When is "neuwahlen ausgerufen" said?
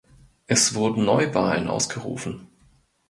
1.05-2.47